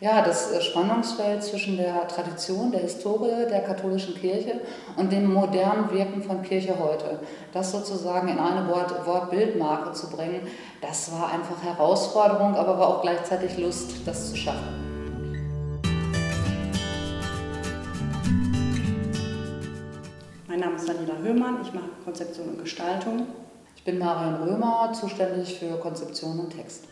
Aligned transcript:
Ja, 0.00 0.22
das 0.22 0.52
äh, 0.52 0.60
Spannungsfeld 0.60 1.42
zwischen 1.42 1.76
der 1.76 2.06
Tradition, 2.06 2.70
der 2.70 2.82
Historie 2.82 3.48
der 3.50 3.62
katholischen 3.64 4.14
Kirche 4.14 4.60
und 4.96 5.10
dem 5.10 5.32
modernen 5.32 5.90
Wirken 5.90 6.22
von 6.22 6.40
Kirche 6.42 6.78
heute, 6.78 7.18
das 7.52 7.72
sozusagen 7.72 8.28
in 8.28 8.38
eine 8.38 8.68
Wort-Bildmarke 8.68 9.92
zu 9.94 10.08
bringen, 10.08 10.46
das 10.80 11.10
war 11.10 11.32
einfach 11.32 11.60
Herausforderung, 11.64 12.54
aber 12.54 12.78
war 12.78 12.86
auch 12.86 13.02
gleichzeitig 13.02 13.58
Lust, 13.58 14.06
das 14.06 14.30
zu 14.30 14.36
schaffen. 14.36 14.68
Mein 20.46 20.60
Name 20.60 20.76
ist 20.76 20.88
Daniela 20.88 21.18
Höhmann, 21.20 21.58
ich 21.62 21.74
mache 21.74 21.88
Konzeption 22.04 22.50
und 22.50 22.60
Gestaltung. 22.60 23.26
Ich 23.74 23.82
bin 23.82 23.98
Marion 23.98 24.44
Römer, 24.44 24.92
zuständig 24.92 25.58
für 25.58 25.76
Konzeption 25.78 26.38
und 26.38 26.50
Text. 26.50 26.84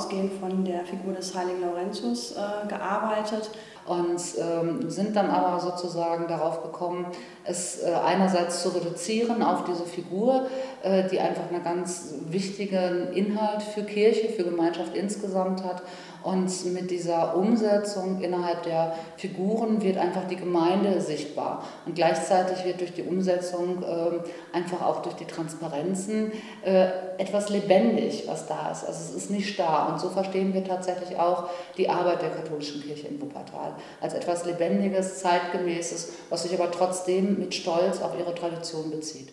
Ausgehend 0.00 0.32
von 0.40 0.64
der 0.64 0.84
Figur 0.84 1.12
des 1.12 1.34
heiligen 1.34 1.60
Laurentius 1.60 2.32
äh, 2.32 2.68
gearbeitet. 2.68 3.50
Und 3.86 4.20
ähm, 4.38 4.88
sind 4.88 5.16
dann 5.16 5.30
aber 5.30 5.58
sozusagen 5.58 6.28
darauf 6.28 6.62
gekommen, 6.62 7.06
es 7.44 7.82
äh, 7.82 7.92
einerseits 7.92 8.62
zu 8.62 8.68
reduzieren 8.68 9.42
auf 9.42 9.64
diese 9.64 9.84
Figur, 9.84 10.46
äh, 10.82 11.08
die 11.08 11.18
einfach 11.18 11.50
einen 11.50 11.64
ganz 11.64 12.14
wichtigen 12.28 13.12
Inhalt 13.12 13.62
für 13.62 13.82
Kirche, 13.82 14.28
für 14.28 14.44
Gemeinschaft 14.44 14.94
insgesamt 14.94 15.64
hat 15.64 15.82
und 16.22 16.74
mit 16.74 16.90
dieser 16.90 17.36
Umsetzung 17.36 18.20
innerhalb 18.20 18.62
der 18.64 18.94
Figuren 19.16 19.82
wird 19.82 19.96
einfach 19.96 20.26
die 20.28 20.36
Gemeinde 20.36 21.00
sichtbar. 21.00 21.64
Und 21.86 21.94
gleichzeitig 21.94 22.64
wird 22.64 22.80
durch 22.80 22.92
die 22.92 23.02
Umsetzung 23.02 23.82
äh, 23.82 24.56
einfach 24.56 24.82
auch 24.82 25.00
durch 25.00 25.14
die 25.14 25.24
Transparenzen 25.24 26.32
äh, 26.62 26.88
etwas 27.16 27.48
lebendig, 27.48 28.24
was 28.26 28.46
da 28.46 28.70
ist. 28.70 28.84
Also 28.84 29.00
es 29.00 29.14
ist 29.14 29.30
nicht 29.30 29.48
starr. 29.54 29.89
Und 29.92 30.00
so 30.00 30.08
verstehen 30.08 30.54
wir 30.54 30.64
tatsächlich 30.64 31.18
auch 31.18 31.48
die 31.76 31.88
Arbeit 31.88 32.22
der 32.22 32.30
katholischen 32.30 32.82
Kirche 32.82 33.08
in 33.08 33.20
Wuppertal 33.20 33.74
als 34.00 34.14
etwas 34.14 34.44
Lebendiges, 34.44 35.20
Zeitgemäßes, 35.20 36.12
was 36.28 36.42
sich 36.44 36.58
aber 36.58 36.70
trotzdem 36.70 37.38
mit 37.38 37.54
Stolz 37.54 38.00
auf 38.00 38.18
ihre 38.18 38.34
Tradition 38.34 38.90
bezieht. 38.90 39.32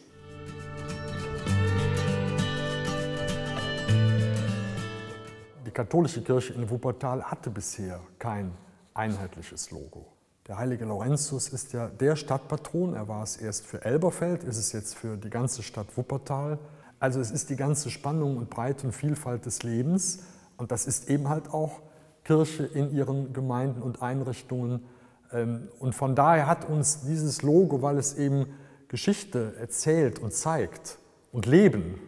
katholische 5.78 6.24
Kirche 6.24 6.54
in 6.54 6.68
Wuppertal 6.72 7.22
hatte 7.22 7.52
bisher 7.52 8.00
kein 8.18 8.52
einheitliches 8.96 9.70
Logo. 9.70 10.08
Der 10.48 10.58
heilige 10.58 10.86
Laurentius 10.86 11.50
ist 11.50 11.72
ja 11.72 11.88
der 11.88 12.16
Stadtpatron. 12.16 12.96
Er 12.96 13.08
war 13.08 13.22
es 13.22 13.38
erst 13.38 13.68
für 13.68 13.86
Elberfeld, 13.86 14.44
ist 14.44 14.58
es 14.58 14.72
jetzt 14.72 14.96
für 14.96 15.18
die 15.18 15.30
ganze 15.30 15.62
Stadt 15.62 15.96
Wuppertal. 15.96 16.58
Also 17.00 17.20
es 17.20 17.30
ist 17.30 17.52
die 17.52 17.56
ganze 17.56 17.92
Spannung 17.92 18.38
und 18.38 18.50
Breite 18.50 18.88
und 18.88 18.94
Vielfalt 18.94 19.46
des 19.46 19.62
Lebens. 19.62 20.24
Und 20.58 20.72
das 20.72 20.88
ist 20.88 21.10
eben 21.10 21.30
halt 21.30 21.54
auch 21.54 21.82
Kirche 22.24 22.66
in 22.66 22.94
ihren 22.94 23.32
Gemeinden 23.32 23.82
und 23.82 24.02
Einrichtungen. 24.02 24.84
Ähm, 25.32 25.70
und 25.80 25.96
von 25.96 26.16
daher 26.16 26.48
hat 26.48 26.68
uns 26.68 27.02
dieses 27.02 27.42
Logo, 27.42 27.82
weil 27.82 27.98
es 27.98 28.16
eben 28.16 28.48
Geschichte 28.88 29.54
erzählt 29.60 30.20
und 30.20 30.34
zeigt 30.34 30.98
und 31.32 31.46
Leben 31.46 32.00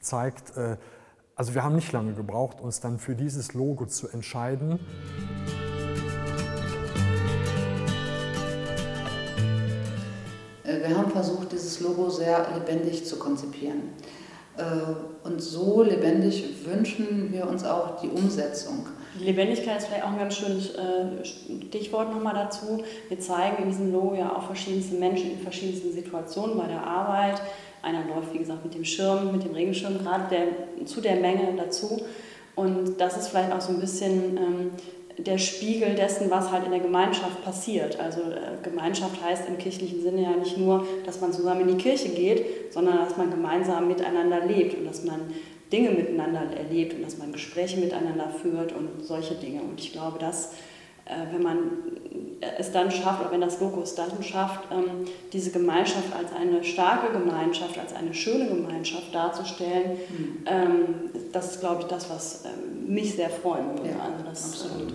zeigt, 0.00 0.56
äh, 0.56 0.76
also 1.34 1.54
wir 1.54 1.62
haben 1.62 1.74
nicht 1.74 1.92
lange 1.92 2.14
gebraucht, 2.14 2.60
uns 2.60 2.80
dann 2.80 2.98
für 2.98 3.14
dieses 3.14 3.54
Logo 3.54 3.86
zu 3.86 4.08
entscheiden. 4.08 4.80
Äh, 10.64 10.88
wir 10.88 10.96
haben 10.96 11.10
versucht, 11.10 11.52
dieses 11.52 11.80
Logo 11.80 12.08
sehr 12.08 12.46
lebendig 12.54 13.06
zu 13.06 13.18
konzipieren. 13.18 13.90
Äh, 14.56 15.26
und 15.26 15.40
so 15.40 15.82
lebendig 15.82 16.44
wünschen 16.64 17.32
wir 17.32 17.48
uns 17.48 17.64
auch 17.64 18.00
die 18.00 18.08
Umsetzung. 18.08 18.86
Lebendigkeit 19.18 19.78
ist 19.78 19.86
vielleicht 19.86 20.04
auch 20.04 20.12
ein 20.12 20.18
ganz 20.18 20.36
schönes 20.36 20.74
äh, 20.74 21.24
Stichwort 21.24 22.12
nochmal 22.12 22.34
dazu. 22.34 22.82
Wir 23.08 23.18
zeigen 23.18 23.62
in 23.62 23.68
diesem 23.70 23.92
Logo 23.92 24.14
ja 24.14 24.34
auch 24.34 24.42
verschiedenste 24.44 24.96
Menschen 24.96 25.32
in 25.32 25.38
verschiedensten 25.38 25.92
Situationen 25.92 26.56
bei 26.56 26.66
der 26.66 26.82
Arbeit, 26.82 27.40
einer 27.82 28.04
läuft, 28.06 28.32
wie 28.32 28.38
gesagt, 28.38 28.64
mit 28.64 28.74
dem 28.74 28.84
Schirm, 28.84 29.32
mit 29.32 29.44
dem 29.44 29.52
Regenschirm 29.52 29.98
gerade 29.98 30.24
der, 30.30 30.86
zu 30.86 31.00
der 31.00 31.16
Menge 31.16 31.54
dazu. 31.56 32.02
Und 32.54 33.00
das 33.00 33.16
ist 33.16 33.28
vielleicht 33.28 33.52
auch 33.52 33.60
so 33.60 33.72
ein 33.72 33.80
bisschen 33.80 34.36
ähm, 34.36 34.70
der 35.18 35.38
Spiegel 35.38 35.94
dessen, 35.94 36.30
was 36.30 36.50
halt 36.50 36.64
in 36.64 36.70
der 36.70 36.80
Gemeinschaft 36.80 37.42
passiert. 37.42 37.98
Also 37.98 38.20
äh, 38.20 38.62
Gemeinschaft 38.62 39.22
heißt 39.22 39.48
im 39.48 39.58
kirchlichen 39.58 40.02
Sinne 40.02 40.22
ja 40.22 40.30
nicht 40.30 40.58
nur, 40.58 40.86
dass 41.04 41.20
man 41.20 41.32
zusammen 41.32 41.62
in 41.62 41.76
die 41.76 41.82
Kirche 41.82 42.10
geht, 42.10 42.72
sondern 42.72 42.98
dass 42.98 43.16
man 43.16 43.30
gemeinsam 43.30 43.88
miteinander 43.88 44.44
lebt 44.44 44.78
und 44.78 44.84
dass 44.84 45.04
man 45.04 45.20
Dinge 45.72 45.90
miteinander 45.90 46.42
erlebt 46.56 46.94
und 46.94 47.02
dass 47.02 47.18
man 47.18 47.32
Gespräche 47.32 47.78
miteinander 47.78 48.28
führt 48.28 48.72
und 48.72 49.04
solche 49.04 49.34
Dinge. 49.34 49.62
Und 49.62 49.80
ich 49.80 49.92
glaube, 49.92 50.18
dass 50.18 50.52
äh, 51.06 51.32
wenn 51.32 51.42
man 51.42 51.58
es 52.58 52.72
dann 52.72 52.90
schafft, 52.90 53.20
oder 53.20 53.30
wenn 53.32 53.40
das 53.40 53.60
Logo 53.60 53.80
es 53.82 53.94
dann 53.94 54.22
schafft, 54.22 54.70
ähm, 54.70 55.06
diese 55.32 55.50
Gemeinschaft 55.50 56.14
als 56.14 56.32
eine 56.32 56.62
starke 56.64 57.12
Gemeinschaft, 57.12 57.78
als 57.78 57.94
eine 57.94 58.12
schöne 58.14 58.46
Gemeinschaft 58.46 59.14
darzustellen, 59.14 59.98
mhm. 60.08 61.10
das 61.32 61.52
ist, 61.52 61.60
glaube 61.60 61.82
ich, 61.82 61.86
das, 61.86 62.10
was 62.10 62.44
ähm, 62.44 62.92
mich 62.92 63.14
sehr 63.14 63.30
freuen 63.30 63.76
würde. 63.76 63.90
Ja, 63.90 64.04
also 64.04 64.24
das 64.24 64.44
absolut. 64.44 64.92